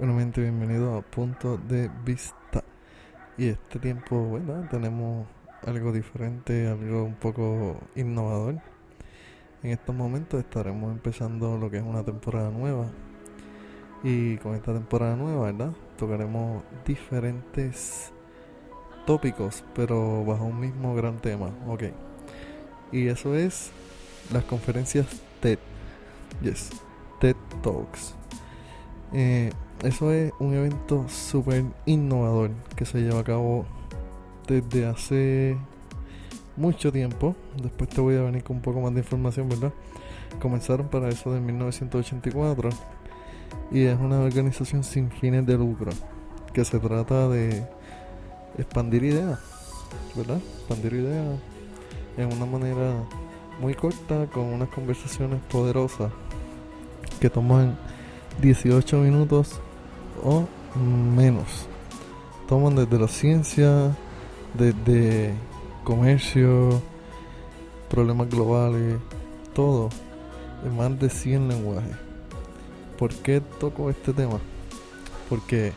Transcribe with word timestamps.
Buenamente 0.00 0.40
bienvenido 0.40 0.96
a 0.96 1.02
Punto 1.02 1.58
de 1.58 1.90
Vista. 2.06 2.64
Y 3.36 3.48
este 3.48 3.78
tiempo, 3.78 4.32
¿verdad? 4.32 4.66
Tenemos 4.70 5.26
algo 5.66 5.92
diferente, 5.92 6.68
algo 6.68 7.04
un 7.04 7.16
poco 7.16 7.76
innovador. 7.96 8.62
En 9.62 9.72
estos 9.72 9.94
momentos 9.94 10.40
estaremos 10.40 10.90
empezando 10.90 11.58
lo 11.58 11.70
que 11.70 11.76
es 11.76 11.82
una 11.82 12.02
temporada 12.02 12.48
nueva. 12.48 12.86
Y 14.02 14.38
con 14.38 14.54
esta 14.54 14.72
temporada 14.72 15.16
nueva, 15.16 15.52
¿verdad? 15.52 15.72
Tocaremos 15.98 16.64
diferentes 16.86 18.10
tópicos, 19.04 19.62
pero 19.74 20.24
bajo 20.24 20.46
un 20.46 20.60
mismo 20.60 20.94
gran 20.94 21.18
tema. 21.18 21.50
Ok. 21.68 21.82
Y 22.90 23.08
eso 23.08 23.34
es 23.34 23.70
las 24.32 24.44
conferencias 24.44 25.06
TED. 25.42 25.58
Yes. 26.40 26.70
TED 27.20 27.36
Talks. 27.62 28.14
Eh, 29.12 29.50
eso 29.82 30.12
es 30.12 30.32
un 30.38 30.54
evento 30.54 31.06
súper 31.08 31.64
innovador 31.86 32.50
que 32.76 32.84
se 32.84 33.00
lleva 33.00 33.20
a 33.20 33.24
cabo 33.24 33.64
desde 34.46 34.86
hace 34.86 35.56
mucho 36.56 36.92
tiempo. 36.92 37.34
Después 37.62 37.88
te 37.88 38.00
voy 38.00 38.16
a 38.16 38.22
venir 38.22 38.42
con 38.42 38.56
un 38.56 38.62
poco 38.62 38.80
más 38.80 38.92
de 38.92 39.00
información, 39.00 39.48
¿verdad? 39.48 39.72
Comenzaron 40.40 40.88
para 40.88 41.08
eso 41.08 41.32
de 41.32 41.40
1984 41.40 42.70
y 43.72 43.84
es 43.84 43.98
una 43.98 44.20
organización 44.20 44.84
sin 44.84 45.10
fines 45.10 45.46
de 45.46 45.56
lucro 45.56 45.90
que 46.52 46.64
se 46.64 46.78
trata 46.78 47.28
de 47.28 47.64
expandir 48.58 49.04
ideas, 49.04 49.38
¿verdad? 50.14 50.38
Expandir 50.58 50.92
ideas 50.94 51.38
en 52.16 52.32
una 52.32 52.44
manera 52.44 53.02
muy 53.60 53.74
corta 53.74 54.26
con 54.26 54.44
unas 54.44 54.68
conversaciones 54.68 55.40
poderosas 55.50 56.12
que 57.18 57.30
toman 57.30 57.78
18 58.40 58.98
minutos 58.98 59.60
o 60.24 60.46
menos. 60.78 61.66
Toman 62.48 62.76
desde 62.76 62.98
la 62.98 63.08
ciencia, 63.08 63.96
desde 64.54 65.32
comercio, 65.84 66.82
problemas 67.88 68.28
globales, 68.28 68.98
todo, 69.54 69.90
en 70.64 70.76
más 70.76 70.98
de 70.98 71.10
100 71.10 71.48
lenguajes. 71.48 71.96
¿Por 72.98 73.14
qué 73.14 73.40
toco 73.40 73.90
este 73.90 74.12
tema? 74.12 74.38
Porque 75.28 75.72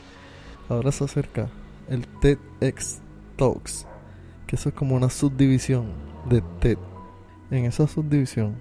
ahora 0.68 0.92
se 0.92 1.04
acerca 1.04 1.48
el 1.88 2.06
TEDx 2.06 3.00
Talks, 3.36 3.86
que 4.46 4.56
eso 4.56 4.68
es 4.68 4.74
como 4.74 4.96
una 4.96 5.10
subdivisión 5.10 5.86
de 6.28 6.42
TED. 6.60 6.78
En 7.50 7.66
esa 7.66 7.86
subdivisión 7.86 8.56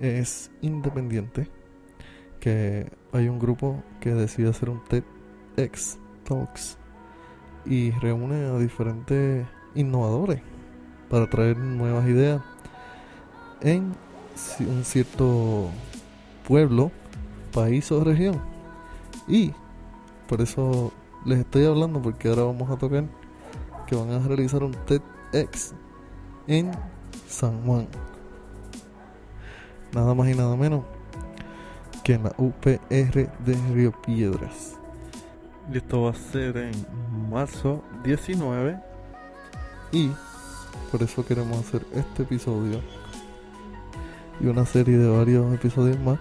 es 0.00 0.50
independiente 0.60 1.48
que 2.40 2.90
hay 3.12 3.28
un 3.28 3.38
grupo 3.38 3.82
que 4.00 4.14
decide 4.14 4.48
hacer 4.48 4.70
un 4.70 4.82
TEDx 4.84 5.98
Talks 6.24 6.78
y 7.66 7.90
reúne 7.92 8.46
a 8.46 8.58
diferentes 8.58 9.46
innovadores 9.74 10.40
para 11.10 11.28
traer 11.28 11.58
nuevas 11.58 12.06
ideas 12.06 12.42
en 13.60 13.94
un 14.60 14.84
cierto 14.84 15.68
pueblo, 16.48 16.90
país 17.52 17.92
o 17.92 18.02
región. 18.02 18.40
Y 19.28 19.52
por 20.26 20.40
eso 20.40 20.92
les 21.26 21.40
estoy 21.40 21.66
hablando 21.66 22.00
porque 22.00 22.28
ahora 22.28 22.44
vamos 22.44 22.70
a 22.70 22.76
tocar 22.76 23.04
que 23.86 23.94
van 23.94 24.10
a 24.10 24.18
realizar 24.20 24.62
un 24.64 24.72
TEDx 24.72 25.74
en 26.46 26.70
San 27.28 27.62
Juan. 27.64 27.86
Nada 29.92 30.14
más 30.14 30.28
y 30.30 30.34
nada 30.34 30.56
menos 30.56 30.84
que 32.02 32.14
en 32.14 32.24
la 32.24 32.34
UPR 32.36 33.30
de 33.44 33.54
Río 33.72 33.92
Piedras. 34.02 34.78
Y 35.72 35.76
esto 35.76 36.02
va 36.02 36.10
a 36.10 36.14
ser 36.14 36.56
en 36.56 36.72
marzo 37.30 37.82
19. 38.04 38.78
Y 39.92 40.10
por 40.90 41.02
eso 41.02 41.24
queremos 41.24 41.58
hacer 41.58 41.86
este 41.94 42.22
episodio 42.22 42.80
y 44.40 44.46
una 44.46 44.66
serie 44.66 44.96
de 44.96 45.08
varios 45.08 45.54
episodios 45.54 45.98
más 46.00 46.18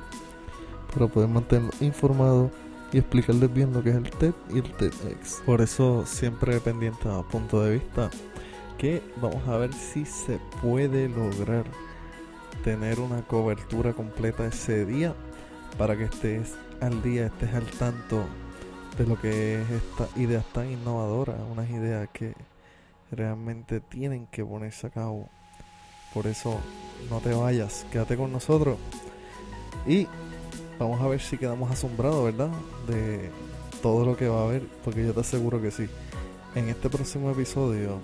para 0.93 1.07
poder 1.07 1.29
mantenerlos 1.29 1.81
informados 1.81 2.51
y 2.91 2.97
explicarles 2.97 3.51
bien 3.53 3.73
lo 3.73 3.81
que 3.81 3.91
es 3.91 3.95
el 3.95 4.09
TED 4.11 4.33
y 4.53 4.59
el 4.59 4.71
TEDx. 4.73 5.41
Por 5.45 5.61
eso 5.61 6.05
siempre 6.05 6.59
pendiente 6.59 7.07
a 7.09 7.21
punto 7.23 7.63
de 7.63 7.75
vista 7.75 8.11
que 8.77 9.01
vamos 9.21 9.47
a 9.47 9.57
ver 9.57 9.73
si 9.73 10.05
se 10.05 10.39
puede 10.61 11.07
lograr 11.07 11.63
tener 12.63 12.99
una 12.99 13.21
cobertura 13.21 13.93
completa 13.93 14.45
ese 14.45 14.85
día 14.85 15.15
para 15.77 15.97
que 15.97 16.05
estés 16.05 16.55
al 16.79 17.01
día, 17.01 17.27
estés 17.27 17.53
al 17.53 17.65
tanto 17.65 18.25
de 18.97 19.05
lo 19.05 19.19
que 19.19 19.61
es 19.61 19.69
esta 19.69 20.07
ideas 20.19 20.45
tan 20.53 20.69
innovadoras, 20.69 21.37
unas 21.49 21.69
ideas 21.69 22.09
que 22.13 22.33
realmente 23.11 23.79
tienen 23.79 24.27
que 24.27 24.43
ponerse 24.43 24.87
a 24.87 24.89
cabo. 24.89 25.29
Por 26.13 26.27
eso 26.27 26.59
no 27.09 27.19
te 27.19 27.33
vayas, 27.33 27.85
quédate 27.91 28.17
con 28.17 28.31
nosotros 28.31 28.77
y 29.87 30.07
vamos 30.77 31.01
a 31.01 31.07
ver 31.07 31.21
si 31.21 31.37
quedamos 31.37 31.71
asombrados, 31.71 32.25
¿verdad? 32.25 32.49
De 32.87 33.29
todo 33.81 34.05
lo 34.05 34.15
que 34.15 34.27
va 34.27 34.41
a 34.41 34.43
haber, 34.43 34.67
porque 34.83 35.05
yo 35.05 35.13
te 35.13 35.21
aseguro 35.21 35.61
que 35.61 35.71
sí. 35.71 35.87
En 36.55 36.69
este 36.69 36.89
próximo 36.89 37.31
episodio, 37.31 37.99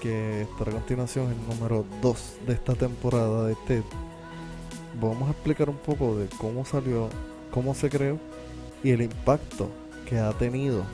que 0.00 0.42
estará 0.42 0.70
a 0.70 0.74
continuación, 0.74 1.30
el 1.30 1.48
número 1.48 1.84
2 2.00 2.38
de 2.46 2.52
esta 2.54 2.74
temporada 2.74 3.46
de 3.46 3.54
TED, 3.66 3.82
vamos 5.00 5.28
a 5.28 5.32
explicar 5.32 5.68
un 5.68 5.76
poco 5.76 6.16
de 6.16 6.28
cómo 6.38 6.64
salió, 6.64 7.08
cómo 7.50 7.74
se 7.74 7.90
creó 7.90 8.18
y 8.82 8.90
el 8.90 9.02
impacto 9.02 9.68
que 10.08 10.18
ha 10.18 10.32
tenido 10.32 10.84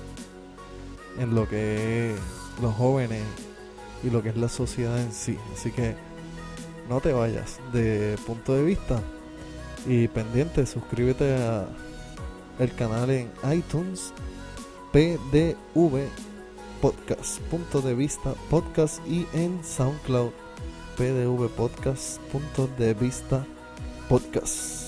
en 1.19 1.34
lo 1.34 1.49
que 1.49 2.12
es 2.12 2.21
los 2.61 2.75
jóvenes 2.75 3.23
y 4.03 4.11
lo 4.11 4.23
que 4.23 4.31
es 4.31 4.37
la 4.37 4.49
sociedad 4.49 5.01
en 5.01 5.12
sí. 5.12 5.39
Así 5.55 5.71
que 5.71 5.95
no 6.89 7.01
te 7.01 7.12
vayas 7.12 7.59
de 7.73 8.17
punto 8.27 8.55
de 8.55 8.62
vista 8.62 9.01
y 9.87 10.09
pendiente, 10.09 10.67
suscríbete 10.67 11.34
a 11.37 11.67
el 12.59 12.75
canal 12.75 13.11
en 13.11 13.31
iTunes 13.53 14.13
PDV 14.93 15.55
Podcast, 16.81 17.41
punto 17.51 17.81
de 17.81 17.95
vista 17.95 18.34
podcast 18.51 19.07
y 19.07 19.27
en 19.33 19.63
SoundCloud 19.65 20.31
PDV 20.97 21.49
Podcast, 21.49 22.21
punto 22.33 22.69
de 22.78 22.95
vista 22.95 23.47
podcast. 24.09 24.86